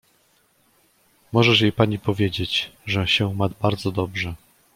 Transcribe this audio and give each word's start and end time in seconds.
"możesz 1.33 1.61
jej 1.61 1.71
pani 1.71 1.99
powiedzieć, 1.99 2.71
że 2.85 3.07
się 3.07 3.33
ma 3.35 3.49
bardzo 3.49 3.91
dobrze." 3.91 4.35